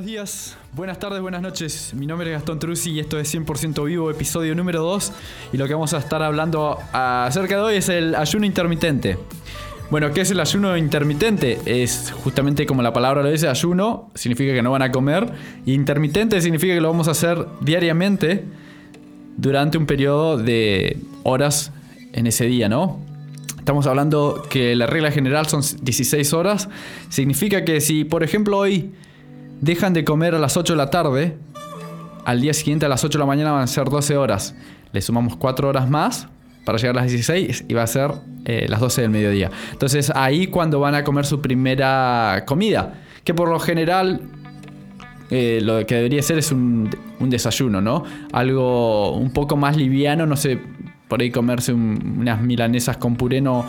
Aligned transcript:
Buenos 0.00 0.12
días, 0.12 0.56
buenas 0.72 0.98
tardes, 0.98 1.20
buenas 1.20 1.42
noches. 1.42 1.92
Mi 1.92 2.06
nombre 2.06 2.30
es 2.30 2.38
Gastón 2.38 2.58
Truzzi 2.58 2.92
y 2.92 3.00
esto 3.00 3.20
es 3.20 3.34
100% 3.34 3.84
Vivo, 3.84 4.10
episodio 4.10 4.54
número 4.54 4.82
2. 4.82 5.12
Y 5.52 5.58
lo 5.58 5.68
que 5.68 5.74
vamos 5.74 5.92
a 5.92 5.98
estar 5.98 6.22
hablando 6.22 6.78
acerca 6.90 7.56
de 7.56 7.60
hoy 7.60 7.76
es 7.76 7.90
el 7.90 8.14
ayuno 8.14 8.46
intermitente. 8.46 9.18
Bueno, 9.90 10.10
¿qué 10.14 10.22
es 10.22 10.30
el 10.30 10.40
ayuno 10.40 10.74
intermitente? 10.78 11.58
Es 11.66 12.14
justamente 12.24 12.64
como 12.64 12.80
la 12.80 12.94
palabra 12.94 13.22
lo 13.22 13.30
dice, 13.30 13.46
ayuno 13.46 14.10
significa 14.14 14.54
que 14.54 14.62
no 14.62 14.70
van 14.70 14.80
a 14.80 14.90
comer. 14.90 15.34
Intermitente 15.66 16.40
significa 16.40 16.72
que 16.72 16.80
lo 16.80 16.88
vamos 16.88 17.06
a 17.06 17.10
hacer 17.10 17.44
diariamente 17.60 18.46
durante 19.36 19.76
un 19.76 19.84
periodo 19.84 20.38
de 20.38 20.96
horas 21.24 21.72
en 22.14 22.26
ese 22.26 22.46
día, 22.46 22.70
¿no? 22.70 23.00
Estamos 23.58 23.86
hablando 23.86 24.46
que 24.48 24.74
la 24.76 24.86
regla 24.86 25.12
general 25.12 25.46
son 25.46 25.60
16 25.82 26.32
horas. 26.32 26.70
Significa 27.10 27.66
que 27.66 27.82
si, 27.82 28.04
por 28.04 28.22
ejemplo, 28.22 28.56
hoy 28.56 28.92
dejan 29.60 29.92
de 29.92 30.04
comer 30.04 30.34
a 30.34 30.38
las 30.38 30.56
8 30.56 30.72
de 30.72 30.76
la 30.76 30.90
tarde, 30.90 31.36
al 32.24 32.40
día 32.40 32.52
siguiente 32.52 32.86
a 32.86 32.88
las 32.88 33.04
8 33.04 33.18
de 33.18 33.20
la 33.20 33.26
mañana 33.26 33.52
van 33.52 33.62
a 33.62 33.66
ser 33.66 33.88
12 33.88 34.16
horas. 34.16 34.54
Le 34.92 35.00
sumamos 35.00 35.36
4 35.36 35.68
horas 35.68 35.88
más 35.88 36.28
para 36.64 36.78
llegar 36.78 36.98
a 36.98 37.02
las 37.02 37.10
16 37.10 37.64
y 37.68 37.74
va 37.74 37.82
a 37.82 37.86
ser 37.86 38.12
eh, 38.44 38.66
las 38.68 38.80
12 38.80 39.02
del 39.02 39.10
mediodía. 39.10 39.50
Entonces 39.72 40.12
ahí 40.14 40.46
cuando 40.46 40.80
van 40.80 40.94
a 40.94 41.04
comer 41.04 41.26
su 41.26 41.40
primera 41.40 42.44
comida, 42.46 42.94
que 43.24 43.34
por 43.34 43.48
lo 43.48 43.58
general 43.58 44.22
eh, 45.30 45.60
lo 45.62 45.84
que 45.86 45.96
debería 45.96 46.22
ser 46.22 46.38
es 46.38 46.52
un, 46.52 46.90
un, 47.20 47.30
desayuno, 47.30 47.80
¿no? 47.80 48.04
Algo 48.32 49.12
un 49.12 49.30
poco 49.30 49.56
más 49.56 49.76
liviano, 49.76 50.26
no 50.26 50.36
sé, 50.36 50.58
por 51.08 51.20
ahí 51.20 51.30
comerse 51.30 51.72
un, 51.72 52.16
unas 52.18 52.40
milanesas 52.42 52.96
con 52.96 53.16
puré 53.16 53.40
no, 53.40 53.64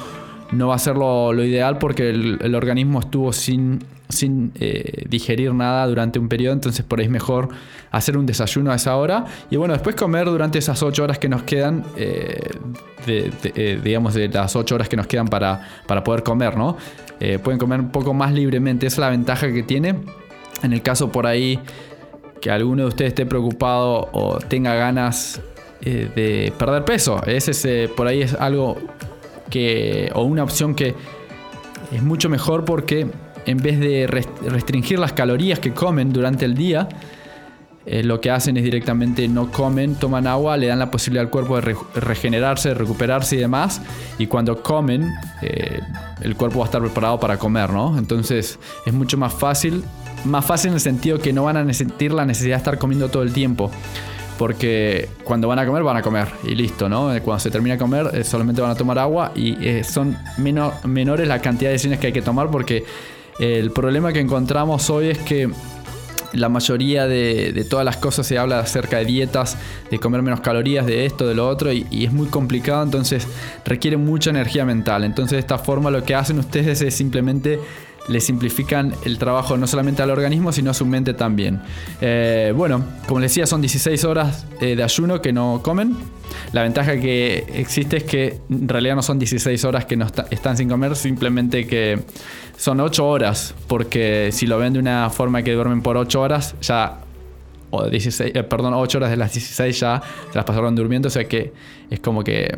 no 0.52 0.70
va 0.70 0.76
a 0.76 0.80
ser 0.80 0.96
lo, 0.96 1.34
ideal 1.44 1.78
porque 1.78 2.10
el 2.10 2.56
organismo 2.56 3.00
estuvo 3.00 3.32
sin 3.32 3.80
sin 4.12 4.52
eh, 4.60 5.06
digerir 5.10 5.54
nada 5.54 5.86
durante 5.88 6.20
un 6.20 6.30
periodo, 6.30 6.54
entonces 6.54 6.86
por 6.86 7.00
ahí 7.00 7.06
es 7.06 7.12
mejor 7.12 7.50
hacer 7.92 8.18
un 8.18 8.26
desayuno 8.26 8.72
a 8.72 8.76
esa 8.76 8.96
hora 8.96 9.26
y 9.50 9.58
bueno, 9.58 9.74
después 9.74 9.96
comer 9.96 10.26
durante 10.26 10.60
esas 10.60 10.82
8 10.82 11.04
horas 11.04 11.20
que 11.20 11.30
nos 11.30 11.44
quedan, 11.44 11.84
eh, 11.98 12.40
eh, 13.08 13.80
digamos 13.84 14.14
de 14.14 14.30
las 14.30 14.56
8 14.56 14.76
horas 14.76 14.90
que 14.90 14.96
nos 14.96 15.08
quedan 15.08 15.28
para, 15.28 15.68
para 15.88 16.04
poder 16.04 16.24
comer, 16.24 16.58
¿no? 16.58 16.78
pueden 17.44 17.60
comer 17.60 17.80
un 17.80 17.92
poco 17.92 18.16
más 18.16 18.34
libremente, 18.34 18.88
esa 18.88 18.96
es 18.96 19.00
la 19.00 19.10
ventaja 19.10 19.52
que 19.52 19.62
tiene. 19.62 19.96
En 20.64 20.74
el 20.74 20.82
caso 20.82 21.12
por 21.12 21.28
ahí 21.28 21.60
que 22.42 22.50
alguno 22.50 22.82
de 22.82 22.88
ustedes 22.88 23.10
esté 23.10 23.28
preocupado 23.28 24.10
o 24.12 24.40
tenga 24.40 24.74
ganas 24.74 25.40
de 25.82 26.52
perder 26.58 26.84
peso, 26.84 27.22
ese 27.28 27.90
por 27.96 28.08
ahí 28.08 28.24
es 28.24 28.34
algo 28.34 28.76
que, 29.52 30.10
o 30.16 30.24
una 30.24 30.44
opción 30.44 30.74
que 30.74 30.96
es 31.92 32.02
mucho 32.02 32.30
mejor 32.30 32.66
porque 32.66 33.08
en 33.46 33.58
vez 33.58 33.80
de 33.80 34.08
restringir 34.08 35.00
las 35.00 35.14
calorías 35.14 35.60
que 35.60 35.74
comen 35.74 36.14
durante 36.14 36.46
el 36.46 36.56
día, 36.56 36.88
eh, 37.84 38.04
lo 38.04 38.22
que 38.22 38.30
hacen 38.30 38.58
es 38.58 38.64
directamente 38.64 39.28
no 39.28 39.52
comen, 39.52 39.96
toman 39.96 40.28
agua, 40.28 40.56
le 40.56 40.68
dan 40.68 40.78
la 40.78 40.92
posibilidad 40.92 41.26
al 41.26 41.32
cuerpo 41.32 41.56
de 41.56 41.62
re 41.62 41.76
regenerarse, 41.96 42.74
recuperarse 42.76 43.36
y 43.36 43.40
demás. 43.40 43.82
Y 44.20 44.28
cuando 44.28 44.62
comen, 44.62 45.12
eh, 45.42 45.80
el 46.22 46.36
cuerpo 46.36 46.60
va 46.60 46.66
a 46.66 46.68
estar 46.68 46.82
preparado 46.82 47.20
para 47.20 47.38
comer, 47.38 47.72
¿no? 47.72 47.98
Entonces 47.98 48.60
es 48.86 48.94
mucho 48.94 49.18
más 49.18 49.34
fácil, 49.34 49.84
más 50.26 50.46
fácil 50.46 50.70
en 50.70 50.74
el 50.76 50.80
sentido 50.80 51.18
que 51.18 51.34
no 51.34 51.44
van 51.44 51.58
a 51.58 51.74
sentir 51.74 52.14
la 52.14 52.24
necesidad 52.24 52.58
de 52.58 52.60
estar 52.60 52.78
comiendo 52.78 53.10
todo 53.10 53.24
el 53.24 53.34
tiempo. 53.34 53.72
Porque 54.38 55.10
cuando 55.24 55.48
van 55.48 55.60
a 55.60 55.66
comer, 55.66 55.84
van 55.84 55.98
a 55.98 56.02
comer 56.02 56.28
y 56.44 56.56
listo, 56.56 56.88
¿no? 56.88 57.12
Cuando 57.24 57.40
se 57.40 57.50
termina 57.50 57.76
de 57.76 57.80
comer, 57.80 58.12
eh, 58.14 58.24
solamente 58.24 58.62
van 58.62 58.72
a 58.72 58.76
tomar 58.76 58.98
agua 59.00 59.32
y 59.36 59.58
eh, 59.66 59.84
son 59.84 60.18
menor, 60.38 60.74
menores 60.86 61.28
la 61.28 61.40
cantidad 61.40 61.70
de 61.70 61.74
decisiones 61.74 62.00
que 62.00 62.08
hay 62.08 62.14
que 62.14 62.22
tomar 62.22 62.50
porque 62.50 62.84
el 63.40 63.72
problema 63.72 64.14
que 64.14 64.20
encontramos 64.20 64.90
hoy 64.90 65.10
es 65.10 65.18
que 65.20 65.50
la 66.34 66.50
mayoría 66.50 67.08
de, 67.08 67.66
todas 67.70 67.86
las 67.86 67.98
cosas 67.98 68.26
se 68.26 68.38
habla 68.38 68.60
acerca 68.60 68.98
de 68.98 69.06
dietas, 69.06 69.58
de 69.90 70.00
comer 70.00 70.22
menos 70.22 70.42
calorías, 70.42 70.86
de 70.86 71.06
esto, 71.06 71.28
de 71.28 71.36
lo 71.36 71.48
otro, 71.48 71.72
y, 71.72 71.86
y, 71.90 72.06
es 72.06 72.14
muy 72.14 72.28
complicado, 72.28 72.84
entonces 72.84 73.28
requiere 73.66 73.98
mucha 73.98 74.30
energía 74.30 74.66
mental. 74.66 75.04
Entonces 75.04 75.34
de 75.34 75.40
esta 75.40 75.58
forma 75.58 75.92
lo 75.92 76.04
que 76.04 76.16
hacen 76.16 76.40
ustedes 76.40 76.82
es 76.82 76.96
simplemente 76.96 77.60
le 78.08 78.20
simplifican 78.20 78.94
el 79.06 79.18
trabajo 79.18 79.58
no 79.58 79.68
solamente 79.68 80.02
al 80.02 80.10
organismo, 80.10 80.52
sino 80.52 80.72
a 80.72 80.74
su 80.74 80.86
mente 80.86 81.14
también. 81.14 81.62
Eh, 82.02 82.54
bueno, 82.56 82.84
como 83.08 83.20
les 83.20 83.32
decía, 83.32 83.46
son 83.46 83.62
16 83.62 84.04
horas 84.06 84.46
eh, 84.60 84.76
de 84.76 84.84
ayuno 84.84 85.22
que 85.22 85.34
no 85.34 85.62
comen. 85.64 85.96
La 86.54 86.64
ventaja 86.64 87.00
que 87.00 87.46
existe 87.54 87.98
es 87.98 88.04
que 88.04 88.40
en 88.50 88.68
realidad 88.68 88.96
no 88.96 89.02
son 89.02 89.20
16 89.20 89.64
horas 89.66 89.86
que 89.86 89.98
no 89.98 90.06
está, 90.06 90.26
están 90.32 90.58
sin 90.58 90.70
comer, 90.70 90.96
simplemente 90.96 91.68
que 91.68 92.00
son 92.58 92.80
8 92.80 93.08
horas, 93.08 93.54
porque 93.68 94.30
si 94.32 94.48
lo 94.48 94.58
ven 94.58 94.74
de 94.74 94.80
una 94.80 95.10
forma 95.10 95.44
que 95.44 95.54
duermen 95.54 95.82
por 95.82 95.98
8 95.98 96.22
horas, 96.22 96.56
ya 96.62 97.00
o 97.72 97.90
16, 97.90 98.32
eh, 98.36 98.44
perdón, 98.44 98.74
8 98.74 98.98
horas 98.98 99.10
de 99.10 99.18
las 99.18 99.34
16 99.34 99.80
ya 99.80 100.02
se 100.30 100.36
las 100.36 100.46
pasaron 100.46 100.76
durmiendo, 100.76 101.08
o 101.08 101.12
sea 101.12 101.26
que 101.28 101.54
es 101.90 102.00
como 102.00 102.24
que 102.24 102.58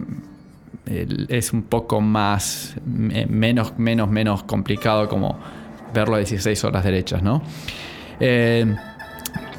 es 0.86 1.54
un 1.54 1.64
poco 1.64 2.02
más, 2.02 2.76
menos, 2.86 3.78
menos, 3.78 4.10
menos 4.10 4.44
complicado 4.44 5.08
como 5.08 5.40
verlo 5.94 6.16
a 6.16 6.18
16 6.20 6.64
horas 6.64 6.84
derechas, 6.84 7.22
¿no? 7.22 7.42
Eh, 8.20 8.76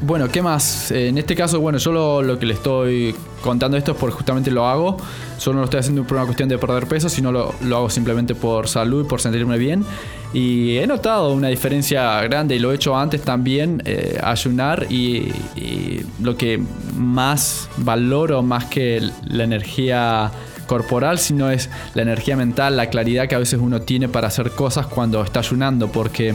bueno, 0.01 0.29
¿qué 0.29 0.43
más? 0.43 0.91
En 0.91 1.17
este 1.19 1.35
caso, 1.35 1.61
bueno, 1.61 1.79
yo 1.79 2.23
lo, 2.23 2.39
que 2.39 2.47
le 2.47 2.55
estoy 2.55 3.15
contando 3.43 3.77
esto 3.77 3.93
es 3.93 3.99
porque 3.99 4.17
justamente 4.17 4.51
lo 4.51 4.67
hago. 4.67 4.97
Solo 5.39 5.55
no 5.55 5.61
lo 5.61 5.65
estoy 5.65 5.81
haciendo 5.81 6.05
por 6.05 6.17
una 6.17 6.27
cuestión 6.27 6.49
de 6.49 6.59
perder 6.59 6.87
peso, 6.87 7.09
sino 7.09 7.33
lo, 7.33 7.55
lo 7.63 7.77
hago 7.77 7.91
simplemente 7.91 8.35
por 8.35 8.69
salud 8.69 9.05
y 9.05 9.09
por 9.09 9.21
sentirme 9.21 9.57
bien. 9.57 9.85
Y 10.33 10.79
he 10.79 10.87
notado 10.87 11.33
una 11.33 11.49
diferencia 11.49 12.21
grande 12.23 12.57
y 12.57 12.59
lo 12.59 12.73
he 12.73 12.75
hecho 12.75 12.97
antes 12.97 13.23
también, 13.23 13.83
eh, 13.85 14.19
ayunar 14.23 14.87
y 14.91 15.33
lo 16.21 16.37
que 16.37 16.61
más 16.97 17.71
valoro, 17.79 18.43
más 18.43 18.65
que 18.65 19.01
la 19.27 19.45
energía 19.45 20.33
corporal, 20.67 21.19
sino 21.19 21.51
es 21.51 21.71
la 21.95 22.03
energía 22.03 22.37
mental, 22.37 22.77
la 22.77 22.91
claridad 22.91 23.29
que 23.29 23.35
a 23.35 23.39
veces 23.39 23.61
uno 23.61 23.83
tiene 23.83 24.09
para 24.09 24.29
hacer 24.29 24.51
cosas 24.51 24.87
cuando 24.87 25.23
está 25.23 25.41
ayunando, 25.41 25.91
porque 25.91 26.35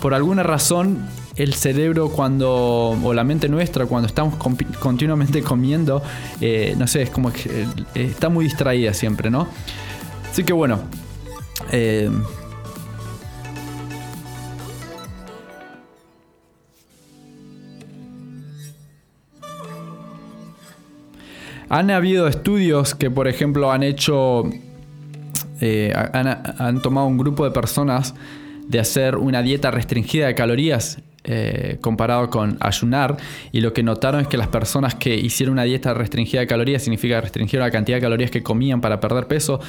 por 0.00 0.14
alguna 0.14 0.42
razón 0.42 0.98
el 1.36 1.54
cerebro 1.54 2.10
cuando, 2.10 2.98
o 3.02 3.14
la 3.14 3.24
mente 3.24 3.48
nuestra, 3.48 3.86
cuando 3.86 4.06
estamos 4.06 4.34
continuamente 4.80 5.42
comiendo, 5.42 6.02
eh, 6.40 6.74
no 6.78 6.86
sé, 6.86 7.02
es 7.02 7.10
como 7.10 7.32
que 7.32 7.62
eh, 7.62 7.66
está 7.94 8.28
muy 8.28 8.44
distraída 8.44 8.92
siempre, 8.94 9.30
¿no? 9.30 9.48
Así 10.30 10.44
que 10.44 10.52
bueno. 10.52 10.80
Eh, 11.72 12.10
Han 21.70 21.88
habido 21.92 22.26
estudios 22.26 22.96
que, 22.96 23.12
por 23.12 23.28
ejemplo, 23.28 23.70
han 23.70 23.84
hecho, 23.84 24.42
eh, 25.60 25.94
han, 25.94 26.82
tomado 26.82 27.06
un 27.06 27.16
grupo 27.16 27.44
de 27.44 27.52
personas 27.52 28.16
de 28.66 28.80
hacer 28.80 29.16
una 29.16 29.40
dieta 29.40 29.70
restringida 29.70 30.26
de 30.26 30.34
calorías 30.34 31.00
eh, 31.22 31.78
comparado 31.80 32.28
con 32.28 32.56
ayunar 32.60 33.18
y 33.52 33.60
lo 33.60 33.72
que 33.72 33.84
notaron 33.84 34.22
es 34.22 34.26
que 34.26 34.36
las 34.36 34.48
personas 34.48 34.96
que 34.96 35.14
hicieron 35.14 35.52
una 35.52 35.62
dieta 35.62 35.94
restringida 35.94 36.40
de 36.40 36.48
calorías 36.48 36.82
significa 36.82 37.20
restringir 37.20 37.60
la 37.60 37.70
cantidad 37.70 37.98
de 37.98 38.02
calorías 38.02 38.32
que 38.32 38.42
comían 38.42 38.80
para 38.80 38.98
perder 38.98 39.28
peso 39.28 39.60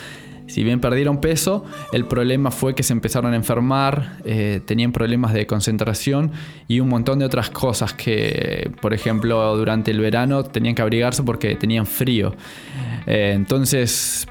si 0.48 0.64
bien 0.64 0.80
perdieron 0.80 1.22
peso, 1.22 1.66
el 1.94 2.06
problema 2.06 2.52
fue 2.52 2.76
que 2.76 2.84
se 2.84 2.94
empezaron 2.94 3.34
a 3.34 3.36
enfermar, 3.36 4.18
eh, 4.26 4.62
tenían 4.66 4.92
problemas 4.92 5.34
de 5.34 5.48
concentración 5.48 6.32
y 6.68 6.80
un 6.80 6.90
montón 6.90 7.20
de 7.20 7.26
otras 7.26 7.50
cosas 7.50 7.94
que, 7.94 8.72
por 8.82 8.94
ejemplo, 8.94 9.56
durante 9.56 9.92
el 9.92 10.00
verano 10.00 10.44
tenían 10.44 10.76
que 10.76 10.82
abrigarse 10.82 11.24
porque 11.24 11.56
tenían 11.56 11.86
frío. 11.86 12.36
Eh, 13.08 13.32
entonces, 13.34 14.28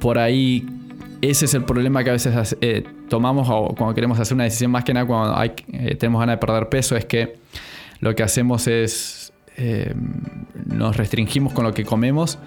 por 0.00 0.18
ahí, 0.18 0.66
ese 1.20 1.46
es 1.46 1.54
el 1.54 1.64
problema 1.64 2.04
que 2.04 2.10
a 2.10 2.14
veces 2.14 2.56
eh, 2.60 2.84
tomamos 3.08 3.48
cuando 3.76 3.94
queremos 3.94 4.18
hacer 4.20 4.34
una 4.34 4.44
decisión, 4.44 4.70
más 4.70 4.84
que 4.84 4.94
nada 4.94 5.06
cuando 5.06 5.54
tenemos 5.98 6.20
ganas 6.20 6.36
de 6.36 6.46
perder 6.46 6.68
peso, 6.68 6.96
es 6.96 7.04
que 7.04 7.36
lo 8.00 8.14
que 8.14 8.22
hacemos 8.22 8.66
es 8.66 9.32
nos 10.66 10.96
restringimos 10.96 11.52
con 11.52 11.64
lo 11.64 11.74
que 11.74 11.84
comemos 11.84 12.38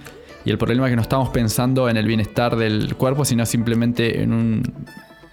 y 0.46 0.52
el 0.52 0.60
problema 0.60 0.86
es 0.86 0.92
que 0.92 0.96
no 0.96 1.02
estamos 1.02 1.30
pensando 1.30 1.90
en 1.90 1.98
el 1.98 2.06
bienestar 2.06 2.56
del 2.56 2.96
cuerpo, 2.96 3.26
sino 3.26 3.46
simplemente 3.48 4.22
en 4.22 4.32
un 4.32 4.74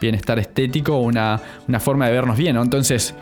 bienestar 0.00 0.38
estético 0.38 0.98
una, 0.98 1.40
una 1.68 1.78
forma 1.78 2.06
de 2.06 2.12
vernos 2.12 2.38
bien. 2.38 2.56
¿no? 2.56 2.62
Entonces, 2.62 3.14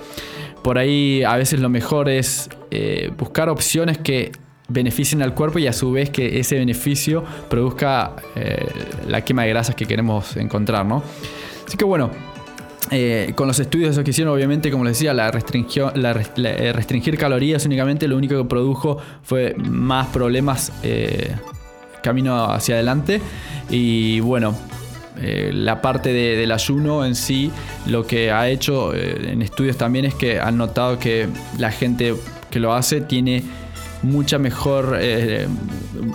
por 0.63 0.79
ahí 0.79 1.25
a 1.25 1.37
veces 1.37 1.61
lo 1.61 1.69
mejor 1.69 2.09
es 2.09 2.49
eh, 2.71 3.11
buscar 3.19 3.49
opciones 3.49 3.99
que 3.99 4.31
beneficien 4.69 5.21
al 5.21 5.35
cuerpo 5.35 5.59
y 5.59 5.67
a 5.67 5.73
su 5.73 5.91
vez 5.91 6.11
que 6.11 6.39
ese 6.39 6.57
beneficio 6.57 7.25
produzca 7.49 8.15
eh, 8.37 8.67
la 9.09 9.25
quema 9.25 9.43
de 9.43 9.49
grasas 9.49 9.75
que 9.75 9.85
queremos 9.85 10.37
encontrar, 10.37 10.87
¿no? 10.87 11.03
Así 11.67 11.77
que 11.77 11.85
bueno, 11.85 12.11
eh, 12.93 13.33
con 13.35 13.49
los 13.49 13.59
estudios 13.59 13.99
que 13.99 14.11
hicieron, 14.11 14.33
obviamente, 14.33 14.71
como 14.71 14.85
les 14.85 14.97
decía, 14.97 15.13
la, 15.13 15.33
la, 16.37 16.73
restringir 16.73 17.19
calorías 17.19 17.67
únicamente 17.67 18.07
lo 18.07 18.17
único 18.17 18.41
que 18.41 18.45
produjo 18.49 18.99
fue 19.25 19.55
más 19.57 20.07
problemas 20.09 20.73
camino 22.02 22.44
hacia 22.44 22.76
adelante. 22.76 23.20
Y 23.69 24.20
bueno, 24.20 24.55
la 25.23 25.82
parte 25.82 26.12
del 26.12 26.50
ayuno 26.50 27.05
en 27.05 27.14
sí, 27.14 27.50
lo 27.87 28.06
que 28.06 28.32
ha 28.32 28.49
hecho 28.49 28.94
en 28.94 29.43
estudios 29.43 29.76
también 29.76 30.06
es 30.06 30.14
que 30.14 30.41
han 30.41 30.56
notado 30.56 30.99
que 30.99 31.29
la 31.58 31.70
gente 31.70 32.14
que 32.50 32.58
lo 32.58 32.73
hace 32.73 33.00
tiene 33.00 33.43
mucha 34.02 34.38
mejor, 34.38 34.97
eh, 35.00 35.47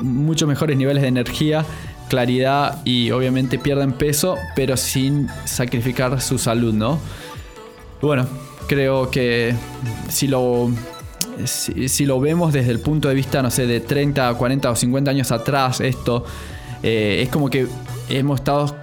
muchos 0.01 0.47
mejores 0.47 0.77
niveles 0.77 1.01
de 1.01 1.09
energía, 1.09 1.65
claridad 2.09 2.81
y 2.85 3.11
obviamente 3.11 3.59
pierden 3.59 3.93
peso, 3.93 4.37
pero 4.55 4.77
sin 4.77 5.27
sacrificar 5.45 6.19
su 6.21 6.37
salud, 6.37 6.73
¿no? 6.73 6.99
Bueno, 8.01 8.27
creo 8.67 9.09
que 9.09 9.55
si 10.09 10.27
lo, 10.27 10.69
si, 11.45 12.05
lo 12.05 12.19
vemos 12.19 12.53
desde 12.53 12.71
el 12.71 12.79
punto 12.79 13.09
de 13.09 13.15
vista, 13.15 13.41
no 13.41 13.51
sé, 13.51 13.67
de 13.67 13.79
30, 13.79 14.33
40 14.33 14.71
o 14.71 14.75
50 14.75 15.11
años 15.11 15.31
atrás, 15.31 15.81
esto 15.81 16.25
eh, 16.83 17.21
es 17.23 17.29
como 17.29 17.49
que 17.49 17.67
hemos 18.09 18.39
estado, 18.39 18.75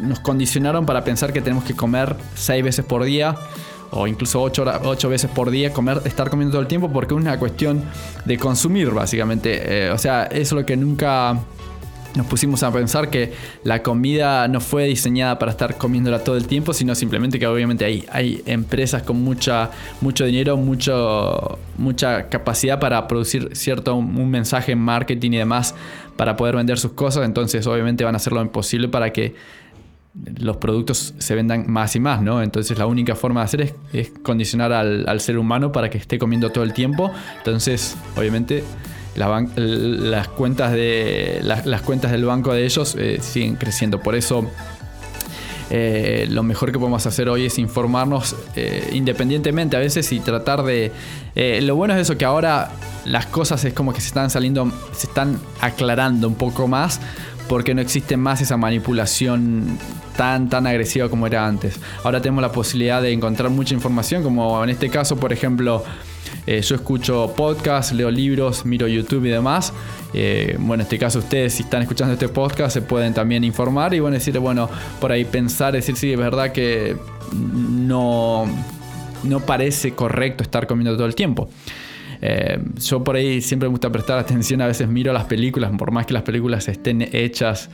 nos 0.00 0.20
condicionaron 0.20 0.86
para 0.86 1.04
pensar 1.04 1.32
que 1.32 1.40
tenemos 1.40 1.64
que 1.64 1.74
comer 1.74 2.16
6 2.34 2.64
veces 2.64 2.84
por 2.84 3.04
día 3.04 3.36
o 3.90 4.06
incluso 4.06 4.40
8, 4.40 5.08
veces 5.08 5.30
por 5.30 5.50
día 5.50 5.72
comer, 5.72 6.00
estar 6.04 6.30
comiendo 6.30 6.52
todo 6.52 6.62
el 6.62 6.68
tiempo 6.68 6.90
porque 6.90 7.14
es 7.14 7.20
una 7.20 7.38
cuestión 7.38 7.84
de 8.24 8.38
consumir 8.38 8.90
básicamente. 8.90 9.86
Eh, 9.86 9.90
o 9.90 9.98
sea, 9.98 10.24
es 10.24 10.50
lo 10.52 10.64
que 10.64 10.76
nunca 10.76 11.38
nos 12.14 12.26
pusimos 12.26 12.62
a 12.62 12.72
pensar 12.72 13.10
que 13.10 13.32
la 13.64 13.82
comida 13.82 14.46
no 14.48 14.60
fue 14.60 14.84
diseñada 14.84 15.38
para 15.38 15.52
estar 15.52 15.78
comiéndola 15.78 16.22
todo 16.22 16.36
el 16.36 16.46
tiempo, 16.46 16.72
sino 16.72 16.94
simplemente 16.94 17.38
que 17.38 17.46
obviamente 17.46 17.84
hay, 17.84 18.04
hay 18.10 18.42
empresas 18.46 19.02
con 19.02 19.22
mucha, 19.22 19.70
mucho 20.00 20.24
dinero, 20.24 20.56
mucho, 20.56 21.58
mucha 21.78 22.28
capacidad 22.28 22.78
para 22.78 23.06
producir 23.08 23.50
cierto 23.54 23.94
un 23.94 24.30
mensaje 24.30 24.72
en 24.72 24.78
marketing 24.78 25.32
y 25.32 25.38
demás 25.38 25.74
para 26.16 26.36
poder 26.36 26.56
vender 26.56 26.78
sus 26.78 26.92
cosas, 26.92 27.24
entonces 27.24 27.66
obviamente 27.66 28.04
van 28.04 28.14
a 28.14 28.16
hacer 28.16 28.32
lo 28.32 28.42
imposible 28.42 28.88
para 28.88 29.12
que 29.12 29.34
los 30.14 30.58
productos 30.58 31.14
se 31.18 31.34
vendan 31.34 31.70
más 31.70 31.96
y 31.96 32.00
más, 32.00 32.20
¿no? 32.20 32.42
Entonces 32.42 32.78
la 32.78 32.86
única 32.86 33.16
forma 33.16 33.40
de 33.40 33.44
hacer 33.44 33.74
es, 33.92 34.12
condicionar 34.22 34.72
al, 34.72 35.20
ser 35.20 35.38
humano 35.38 35.72
para 35.72 35.88
que 35.88 35.98
esté 35.98 36.18
comiendo 36.18 36.50
todo 36.50 36.64
el 36.64 36.74
tiempo. 36.74 37.10
Entonces, 37.38 37.96
obviamente, 38.16 38.62
las, 39.14 40.28
cuentas 40.28 40.72
de, 40.72 41.40
las, 41.42 41.82
cuentas 41.82 42.10
del 42.10 42.24
banco 42.24 42.52
de 42.52 42.64
ellos 42.64 42.96
eh, 42.98 43.18
siguen 43.20 43.56
creciendo. 43.56 44.00
Por 44.00 44.14
eso, 44.14 44.46
eh, 45.70 46.26
lo 46.30 46.42
mejor 46.42 46.72
que 46.72 46.78
podemos 46.78 47.06
hacer 47.06 47.28
hoy 47.28 47.46
es 47.46 47.58
informarnos 47.58 48.36
eh, 48.56 48.90
independientemente 48.92 49.76
a 49.76 49.80
veces 49.80 50.10
y 50.12 50.20
tratar 50.20 50.62
de... 50.62 50.92
lo 51.62 51.76
bueno 51.76 51.94
es 51.94 52.00
eso, 52.00 52.16
que 52.16 52.24
ahora 52.24 52.70
las 53.04 53.26
cosas 53.26 53.64
es 53.64 53.74
como 53.74 53.92
que 53.92 54.00
se 54.00 54.08
están 54.08 54.30
saliendo, 54.30 54.70
se 54.92 55.06
están 55.06 55.38
aclarando 55.60 56.28
un 56.28 56.34
poco 56.34 56.68
más 56.68 57.00
porque 57.48 57.74
no 57.74 57.80
existe 57.80 58.16
más 58.16 58.40
esa 58.40 58.56
manipulación 58.56 59.78
tan, 60.16 60.48
tan 60.48 60.66
agresiva 60.66 61.08
como 61.08 61.26
era 61.26 61.46
antes. 61.46 61.78
Ahora 62.04 62.20
tenemos 62.20 62.42
la 62.42 62.52
posibilidad 62.52 63.02
de 63.02 63.12
encontrar 63.12 63.50
mucha 63.50 63.74
información, 63.74 64.22
como 64.22 64.62
en 64.64 64.70
este 64.70 64.88
caso, 64.88 65.16
por 65.16 65.32
ejemplo, 65.32 65.84
eh, 66.46 66.60
yo 66.60 66.74
escucho 66.74 67.32
podcasts, 67.36 67.92
leo 67.92 68.10
libros, 68.10 68.64
miro 68.64 68.88
YouTube 68.88 69.24
y 69.26 69.30
demás. 69.30 69.72
Eh, 70.14 70.56
bueno, 70.58 70.74
en 70.74 70.80
este 70.82 70.98
caso 70.98 71.20
ustedes 71.20 71.54
si 71.54 71.62
están 71.62 71.82
escuchando 71.82 72.12
este 72.12 72.28
podcast 72.28 72.74
se 72.74 72.82
pueden 72.82 73.14
también 73.14 73.44
informar 73.44 73.94
y 73.94 74.00
bueno, 74.00 74.14
decir, 74.14 74.38
bueno, 74.38 74.68
por 75.00 75.12
ahí 75.12 75.24
pensar, 75.24 75.72
decir, 75.72 75.96
sí, 75.96 76.12
es 76.12 76.18
verdad 76.18 76.52
que 76.52 76.96
no, 77.32 78.44
no 79.22 79.40
parece 79.40 79.92
correcto 79.92 80.42
estar 80.42 80.66
comiendo 80.66 80.96
todo 80.96 81.06
el 81.06 81.14
tiempo. 81.14 81.48
Eh, 82.20 82.58
yo 82.76 83.02
por 83.02 83.16
ahí 83.16 83.40
siempre 83.40 83.68
me 83.68 83.72
gusta 83.72 83.90
prestar 83.90 84.18
atención, 84.18 84.60
a 84.60 84.66
veces 84.66 84.88
miro 84.88 85.12
las 85.12 85.24
películas, 85.24 85.72
por 85.76 85.90
más 85.90 86.06
que 86.06 86.12
las 86.12 86.22
películas 86.22 86.68
estén 86.68 87.02
hechas 87.12 87.70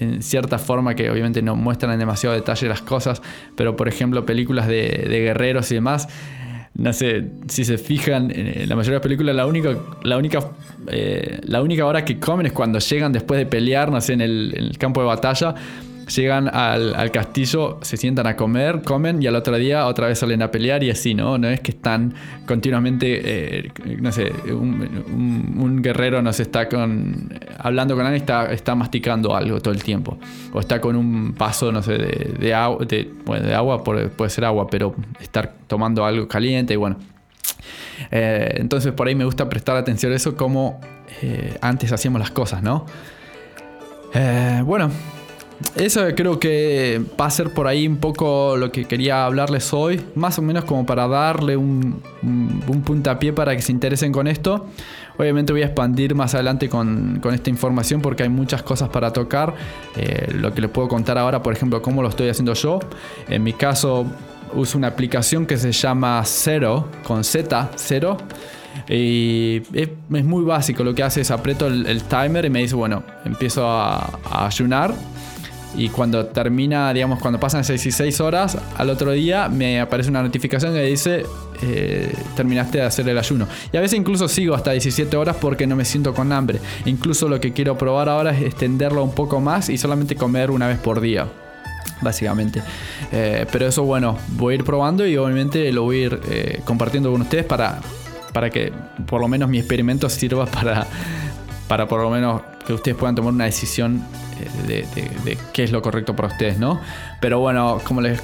en 0.00 0.22
cierta 0.22 0.58
forma 0.58 0.94
que 0.94 1.10
obviamente 1.10 1.42
no 1.42 1.54
muestran 1.54 1.92
en 1.92 1.98
demasiado 1.98 2.34
detalle 2.34 2.68
las 2.68 2.80
cosas, 2.80 3.20
pero 3.54 3.76
por 3.76 3.86
ejemplo 3.86 4.24
películas 4.24 4.66
de, 4.66 5.06
guerreros 5.08 5.70
y 5.70 5.74
demás, 5.74 6.08
no 6.80 6.94
sé, 6.94 7.26
si 7.46 7.66
se 7.66 7.76
fijan, 7.76 8.30
en 8.30 8.66
la 8.66 8.74
mayoría 8.74 8.92
de 8.92 8.96
las 8.96 9.02
películas 9.02 9.36
la 9.36 9.44
única, 9.44 9.76
la 10.02 10.16
única, 10.16 10.38
eh, 10.86 11.38
la 11.42 11.60
única 11.60 11.84
hora 11.84 12.06
que 12.06 12.18
comen 12.18 12.46
es 12.46 12.52
cuando 12.52 12.78
llegan 12.78 13.12
después 13.12 13.36
de 13.36 13.44
pelear, 13.44 13.92
no 13.92 14.00
sé, 14.00 14.14
en 14.14 14.22
el 14.22 14.76
campo 14.78 15.02
de 15.02 15.06
batalla 15.06 15.54
llegan 16.10 16.48
al, 16.52 17.10
castillo, 17.12 17.78
se 17.82 17.96
sientan 17.96 18.26
a 18.26 18.36
comer, 18.36 18.82
comen 18.82 19.22
y 19.22 19.26
al 19.26 19.36
otro 19.36 19.56
día 19.56 19.86
otra 19.86 20.08
vez 20.08 20.18
salen 20.18 20.42
a 20.42 20.50
pelear 20.50 20.82
y 20.82 20.90
así, 20.90 21.14
¿no? 21.14 21.38
No 21.38 21.48
es 21.48 21.60
que 21.60 21.70
están 21.70 22.14
continuamente, 22.46 23.20
eh, 23.22 23.72
no 24.00 24.10
sé, 24.10 24.32
un, 24.50 25.80
guerrero 25.82 26.20
nos 26.20 26.40
está 26.40 26.68
con, 26.68 27.32
hablando 27.58 27.94
con 27.94 28.04
alguien, 28.04 28.22
está, 28.22 28.52
está 28.52 28.74
masticando 28.74 29.34
algo 29.34 29.60
todo 29.60 29.72
el 29.72 29.82
tiempo. 29.82 30.18
O 30.52 30.60
está 30.60 30.80
con 30.80 30.96
un 30.96 31.34
paso, 31.34 31.70
no 31.70 31.82
sé, 31.82 31.96
de, 31.96 32.54
agua, 32.54 32.84
de, 32.84 33.10
bueno, 33.24 33.46
de 33.46 33.54
agua 33.54 33.82
puede, 33.84 34.10
ser 34.30 34.44
agua, 34.44 34.66
pero 34.68 34.94
estar 35.20 35.52
tomando 35.66 36.04
algo 36.04 36.26
caliente 36.28 36.74
y 36.74 36.76
bueno. 36.76 36.96
Eh, 38.10 38.54
entonces 38.56 38.92
por 38.92 39.06
ahí 39.08 39.14
me 39.14 39.24
gusta 39.24 39.48
prestar 39.48 39.76
atención 39.76 40.12
a 40.12 40.16
eso 40.16 40.34
como 40.34 40.80
eh, 41.22 41.56
antes 41.60 41.92
hacíamos 41.92 42.18
las 42.20 42.30
cosas, 42.30 42.62
¿no? 42.62 42.86
bueno, 44.64 44.90
eso 45.76 46.02
creo 46.16 46.40
que 46.40 47.00
va 47.20 47.26
a 47.26 47.30
ser 47.30 47.52
por 47.52 47.66
ahí 47.66 47.86
un 47.86 47.98
poco 47.98 48.56
lo 48.56 48.72
que 48.72 48.86
quería 48.86 49.24
hablarles 49.24 49.72
hoy, 49.72 50.00
más 50.14 50.38
o 50.38 50.42
menos 50.42 50.64
como 50.64 50.84
para 50.86 51.06
darle 51.06 51.56
un, 51.56 52.02
puntapié 52.84 53.32
para 53.32 53.54
que 53.54 53.62
se 53.62 53.72
interesen 53.72 54.10
con 54.10 54.26
esto. 54.26 54.66
Obviamente 55.18 55.52
voy 55.52 55.62
a 55.62 55.66
expandir 55.66 56.14
más 56.14 56.34
adelante 56.34 56.68
con, 56.68 57.20
esta 57.32 57.50
información 57.50 58.00
porque 58.00 58.22
hay 58.22 58.28
muchas 58.30 58.62
cosas 58.62 58.88
para 58.88 59.12
tocar. 59.12 59.54
Eh, 59.96 60.32
lo 60.34 60.52
que 60.54 60.62
les 60.62 60.70
puedo 60.70 60.88
contar 60.88 61.18
ahora, 61.18 61.42
por 61.42 61.52
ejemplo, 61.52 61.82
cómo 61.82 62.02
lo 62.02 62.08
estoy 62.08 62.28
haciendo 62.28 62.54
yo. 62.54 62.80
En 63.28 63.42
mi 63.42 63.52
caso 63.52 64.06
uso 64.54 64.78
una 64.78 64.88
aplicación 64.88 65.46
que 65.46 65.56
se 65.56 65.72
llama 65.72 66.22
Zero, 66.24 66.88
con 67.04 67.22
Z, 67.22 67.70
Zero. 67.76 68.16
Y 68.88 69.62
es, 69.74 69.90
muy 70.08 70.44
básico, 70.44 70.82
lo 70.82 70.94
que 70.94 71.02
hace 71.02 71.20
es 71.20 71.30
aprieto 71.30 71.66
el, 71.66 72.02
timer 72.04 72.46
y 72.46 72.50
me 72.50 72.60
dice, 72.60 72.74
bueno, 72.74 73.02
empiezo 73.24 73.68
a 73.68 74.46
ayunar 74.46 74.94
y 75.76 75.88
cuando 75.88 76.26
termina, 76.26 76.92
digamos, 76.92 77.20
cuando 77.20 77.38
pasan 77.38 77.62
16 77.62 78.20
horas, 78.20 78.58
al 78.76 78.90
otro 78.90 79.12
día 79.12 79.48
me 79.48 79.80
aparece 79.80 80.10
una 80.10 80.22
notificación 80.22 80.74
que 80.74 80.82
dice 80.82 81.24
eh, 81.62 82.12
terminaste 82.34 82.78
de 82.78 82.84
hacer 82.84 83.08
el 83.08 83.18
ayuno. 83.18 83.46
Y 83.72 83.76
a 83.76 83.80
veces 83.80 83.98
incluso 83.98 84.28
sigo 84.28 84.54
hasta 84.54 84.72
17 84.72 85.16
horas 85.16 85.36
porque 85.40 85.66
no 85.66 85.76
me 85.76 85.84
siento 85.84 86.14
con 86.14 86.32
hambre. 86.32 86.60
Incluso 86.86 87.28
lo 87.28 87.40
que 87.40 87.52
quiero 87.52 87.78
probar 87.78 88.08
ahora 88.08 88.30
es 88.30 88.42
extenderlo 88.42 89.04
un 89.04 89.12
poco 89.12 89.40
más 89.40 89.68
y 89.68 89.78
solamente 89.78 90.16
comer 90.16 90.50
una 90.50 90.66
vez 90.66 90.78
por 90.78 91.00
día. 91.00 91.26
Básicamente. 92.02 92.62
Eh, 93.12 93.46
pero 93.52 93.66
eso 93.66 93.84
bueno, 93.84 94.18
voy 94.28 94.54
a 94.54 94.56
ir 94.56 94.64
probando 94.64 95.06
y 95.06 95.16
obviamente 95.16 95.70
lo 95.72 95.82
voy 95.82 95.96
a 95.96 96.06
ir 96.06 96.20
eh, 96.30 96.60
compartiendo 96.64 97.12
con 97.12 97.20
ustedes 97.20 97.44
para, 97.44 97.80
para 98.32 98.48
que 98.48 98.72
por 99.06 99.20
lo 99.20 99.28
menos 99.28 99.50
mi 99.50 99.58
experimento 99.58 100.08
sirva 100.08 100.46
para, 100.46 100.86
para 101.68 101.86
por 101.86 102.00
lo 102.00 102.08
menos 102.08 102.40
que 102.70 102.74
ustedes 102.74 102.96
puedan 102.96 103.14
tomar 103.14 103.32
una 103.32 103.46
decisión 103.46 104.04
de, 104.66 104.86
qué 105.52 105.64
es 105.64 105.72
lo 105.72 105.82
correcto 105.82 106.14
para 106.14 106.28
ustedes, 106.28 106.58
¿no? 106.58 106.80
Pero 107.20 107.40
bueno, 107.40 107.80
como 107.84 108.00
les, 108.00 108.20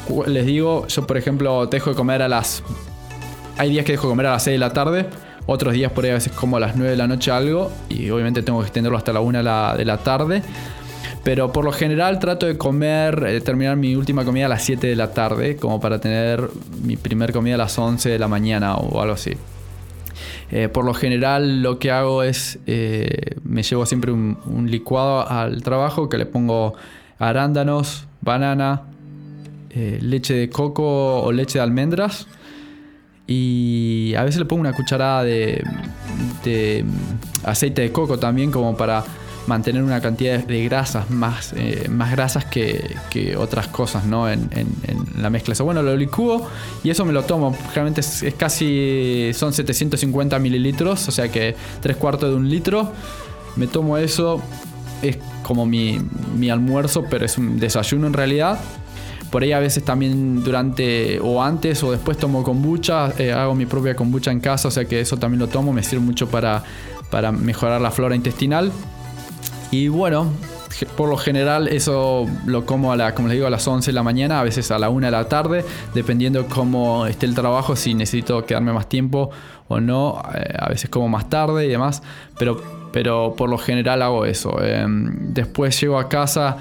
digo, 0.46 0.86
yo 0.86 1.06
por 1.06 1.16
ejemplo 1.16 1.66
dejo 1.66 1.90
de 1.90 1.96
comer 1.96 2.22
a 2.22 2.28
las... 2.28 2.62
Hay 3.58 3.70
días 3.70 3.84
que 3.84 3.92
dejo 3.92 4.06
de 4.06 4.12
comer 4.12 4.26
a 4.26 4.32
las 4.32 4.44
6 4.44 4.54
de 4.54 4.58
la 4.58 4.72
tarde, 4.72 5.06
otros 5.46 5.74
días 5.74 5.90
por 5.92 6.04
ahí 6.04 6.10
a 6.10 6.14
veces 6.14 6.32
como 6.32 6.58
a 6.58 6.60
las 6.60 6.76
9 6.76 6.90
de 6.90 6.96
la 6.96 7.06
noche 7.06 7.30
algo 7.30 7.72
y 7.88 8.10
obviamente 8.10 8.42
tengo 8.42 8.60
que 8.60 8.66
extenderlo 8.66 8.98
hasta 8.98 9.12
la 9.12 9.20
1 9.20 9.38
de 9.38 9.84
la, 9.84 9.98
tarde. 9.98 10.42
Pero 11.24 11.52
por 11.52 11.64
lo 11.64 11.72
general 11.72 12.20
trato 12.20 12.46
de 12.46 12.56
comer, 12.56 13.18
de 13.18 13.40
terminar 13.40 13.76
mi 13.76 13.96
última 13.96 14.24
comida 14.24 14.46
a 14.46 14.48
las 14.48 14.62
7 14.62 14.86
de 14.86 14.94
la 14.94 15.12
tarde, 15.12 15.56
como 15.56 15.80
para 15.80 15.98
tener 15.98 16.48
mi 16.82 16.96
primer 16.96 17.32
comida 17.32 17.56
a 17.56 17.58
las 17.58 17.76
11 17.76 18.10
de 18.10 18.18
la 18.18 18.28
mañana 18.28 18.76
o 18.76 19.00
algo 19.00 19.14
así. 19.14 19.32
Eh, 20.50 20.68
por 20.68 20.84
lo 20.84 20.94
general 20.94 21.62
lo 21.62 21.78
que 21.78 21.90
hago 21.90 22.22
es, 22.22 22.58
eh, 22.66 23.36
me 23.42 23.62
llevo 23.62 23.84
siempre 23.84 24.12
un, 24.12 24.68
licuado 24.70 25.28
al 25.28 25.62
trabajo 25.62 26.08
que 26.08 26.18
le 26.18 26.26
pongo 26.26 26.74
arándanos, 27.18 28.06
banana, 28.20 28.82
eh, 29.70 29.98
leche 30.00 30.34
de 30.34 30.48
coco 30.48 31.22
o 31.22 31.32
leche 31.32 31.58
de 31.58 31.64
almendras. 31.64 32.26
Y 33.26 34.14
a 34.16 34.22
veces 34.22 34.38
le 34.38 34.44
pongo 34.44 34.60
una 34.60 34.72
cucharada 34.72 35.24
de, 35.24 35.64
aceite 37.44 37.82
de 37.82 37.90
coco 37.90 38.18
también 38.18 38.52
como 38.52 38.76
para 38.76 39.02
mantener 39.46 39.82
una 39.82 40.00
cantidad 40.00 40.38
de 40.38 40.64
grasas, 40.64 41.10
más, 41.10 41.52
eh, 41.56 41.88
más 41.88 42.10
grasas 42.10 42.44
que, 42.44 42.96
que, 43.10 43.36
otras 43.36 43.68
cosas 43.68 44.04
¿no? 44.04 44.28
en, 44.28 44.48
en, 44.52 44.66
la 45.20 45.30
mezcla. 45.30 45.52
Eso, 45.52 45.64
bueno, 45.64 45.82
lo 45.82 45.96
licúo 45.96 46.46
y 46.82 46.90
eso 46.90 47.04
me 47.04 47.12
lo 47.12 47.24
tomo. 47.24 47.56
Realmente 47.74 48.00
es, 48.00 48.22
es 48.22 48.34
casi, 48.34 49.30
son 49.34 49.52
750 49.52 50.38
mililitros, 50.38 51.08
o 51.08 51.10
sea 51.10 51.28
que 51.28 51.54
tres 51.80 51.96
cuartos 51.96 52.30
de 52.30 52.36
un 52.36 52.48
litro. 52.48 52.92
Me 53.56 53.66
tomo 53.66 53.96
eso, 53.96 54.42
es 55.02 55.18
como 55.42 55.66
mi, 55.66 55.98
mi 56.36 56.50
almuerzo, 56.50 57.04
pero 57.08 57.24
es 57.24 57.38
un 57.38 57.58
desayuno 57.58 58.06
en 58.06 58.12
realidad. 58.12 58.58
Por 59.30 59.42
ahí 59.42 59.52
a 59.52 59.58
veces 59.58 59.84
también 59.84 60.42
durante 60.44 61.18
o 61.20 61.42
antes 61.42 61.82
o 61.82 61.90
después 61.92 62.16
tomo 62.16 62.42
kombucha, 62.42 63.12
eh, 63.18 63.32
hago 63.32 63.54
mi 63.54 63.66
propia 63.66 63.96
kombucha 63.96 64.30
en 64.30 64.40
casa, 64.40 64.68
o 64.68 64.70
sea 64.70 64.84
que 64.84 65.00
eso 65.00 65.16
también 65.16 65.40
lo 65.40 65.48
tomo, 65.48 65.72
me 65.72 65.82
sirve 65.82 66.04
mucho 66.04 66.28
para, 66.28 66.62
para 67.10 67.32
mejorar 67.32 67.80
la 67.80 67.90
flora 67.90 68.14
intestinal. 68.14 68.70
Y 69.70 69.88
bueno, 69.88 70.32
por 70.96 71.08
lo 71.08 71.16
general 71.16 71.68
eso 71.68 72.26
lo 72.46 72.64
como 72.66 72.92
a 72.92 72.96
la, 72.96 73.14
como 73.14 73.28
les 73.28 73.37
digo, 73.37 73.46
a 73.46 73.50
las 73.50 73.66
11 73.66 73.90
de 73.90 73.94
la 73.94 74.02
mañana, 74.02 74.40
a 74.40 74.44
veces 74.44 74.70
a 74.70 74.78
la 74.78 74.88
1 74.88 75.06
de 75.06 75.11
la 75.11 75.28
tarde, 75.28 75.64
dependiendo 75.94 76.46
cómo 76.46 77.06
esté 77.06 77.26
el 77.26 77.35
trabajo, 77.35 77.76
si 77.76 77.94
necesito 77.94 78.44
quedarme 78.44 78.73
más 78.73 78.88
tiempo 78.88 79.30
o 79.68 79.80
no, 79.80 80.23
eh, 80.35 80.54
a 80.58 80.68
veces 80.68 80.88
como 80.88 81.08
más 81.08 81.28
tarde 81.28 81.66
y 81.66 81.68
demás, 81.68 82.02
pero, 82.38 82.62
pero 82.92 83.35
por 83.37 83.50
lo 83.50 83.58
general 83.58 84.02
hago 84.02 84.25
eso. 84.25 84.56
Eh, 84.62 84.87
después 84.88 85.80
llego 85.80 85.99
a 85.99 86.08
casa 86.08 86.58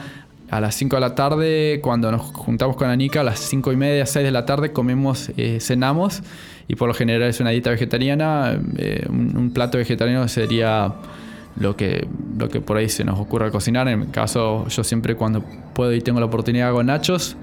a 0.49 0.59
las 0.59 0.75
5 0.75 0.95
de 0.95 0.99
la 0.99 1.15
tarde, 1.15 1.79
cuando 1.81 2.11
nos 2.11 2.21
juntamos 2.21 2.75
con 2.75 2.89
Anika, 2.89 3.21
a 3.21 3.23
las 3.23 3.39
5 3.39 3.73
y 3.73 3.75
media, 3.75 4.05
6 4.05 4.23
de 4.23 4.31
la 4.31 4.45
tarde, 4.45 4.71
comemos, 4.71 5.31
eh, 5.37 5.59
cenamos. 5.59 6.21
Y 6.67 6.75
por 6.75 6.87
lo 6.87 6.93
general 6.93 7.29
es 7.29 7.39
una 7.39 7.51
dieta 7.51 7.69
vegetariana. 7.69 8.59
Eh, 8.77 9.05
un, 9.09 9.51
plato 9.53 9.77
vegetariano 9.77 10.27
sería 10.27 10.93
lo 11.57 11.75
que, 11.75 12.07
lo 12.37 12.49
que 12.49 12.61
por 12.61 12.77
ahí 12.77 12.89
se 12.89 13.03
nos 13.03 13.19
ocurra 13.19 13.51
cocinar. 13.51 13.87
En 13.87 13.99
mi 13.99 14.07
caso, 14.07 14.67
yo 14.67 14.83
siempre 14.83 15.15
cuando 15.15 15.43
puedo 15.73 15.93
y 15.93 16.01
tengo 16.01 16.19
la 16.19 16.25
oportunidad 16.25 16.69
hago 16.69 16.83
nachos. 16.83 17.35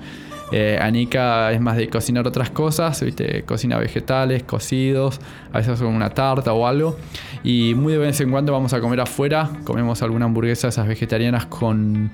Eh, 0.55 0.79
Anika 0.79 1.51
es 1.51 1.63
más 1.63 1.79
de 1.79 1.89
cocinar 1.89 2.27
otras 2.27 2.51
cosas, 2.51 3.03
¿viste? 3.03 3.43
cocina 3.45 3.79
vegetales, 3.79 4.43
cocidos, 4.43 5.19
a 5.51 5.59
veces 5.59 5.79
con 5.79 5.89
una 5.89 6.11
tarta 6.11 6.53
o 6.53 6.67
algo. 6.67 6.99
Y 7.43 7.75
muy 7.75 7.95
de 7.95 7.99
vez 7.99 8.21
en 8.21 8.31
cuando 8.31 8.53
vamos 8.53 8.75
a 8.75 8.81
comer 8.81 9.01
afuera, 9.01 9.51
comemos 9.65 10.03
alguna 10.03 10.27
hamburguesa 10.27 10.69
esas 10.69 10.87
vegetarianas 10.87 11.47
con 11.47 12.13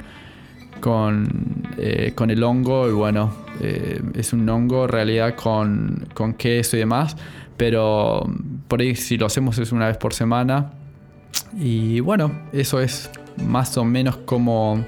con, 0.81 1.67
eh, 1.77 2.13
con 2.15 2.31
el 2.31 2.41
hongo 2.45 2.89
y 2.89 2.93
bueno, 2.93 3.33
eh, 3.61 4.01
es 4.15 4.33
un 4.33 4.49
hongo 4.49 4.85
en 4.85 4.91
realidad 4.91 5.35
con, 5.35 6.07
con, 6.15 6.35
queso 6.35 6.77
y 6.77 6.79
demás, 6.79 7.17
pero 7.57 8.25
por 8.69 8.81
ahí 8.81 8.95
si 8.95 9.17
lo 9.17 9.27
hacemos 9.27 9.59
es 9.59 9.73
una 9.73 9.89
vez 9.89 9.97
por 9.97 10.15
semana 10.15 10.71
y 11.59 12.01
bueno, 12.01 12.43
eso 12.53 12.81
es 12.81 13.11
más 13.45 13.77
o 13.79 13.85
menos 13.85 14.17
como, 14.17 14.85